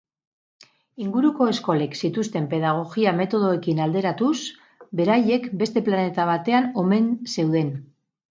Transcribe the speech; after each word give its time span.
Inguruko 1.07 1.47
eskolek 1.49 1.97
zituzten 2.07 2.47
pedagogia 2.53 3.11
metodoekin 3.19 3.83
alderatuz, 3.87 4.33
beraiek 5.01 5.45
beste 5.63 5.83
planeta 5.91 6.25
batean 6.33 6.69
omen 6.85 7.07
zeuden. 7.37 7.71